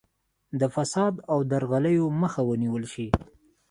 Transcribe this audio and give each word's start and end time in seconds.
د 0.59 0.61
فساد 0.75 1.13
او 1.31 1.37
درغلیو 1.51 2.05
مخه 2.21 2.41
ونیول 2.49 2.83
شي. 2.93 3.07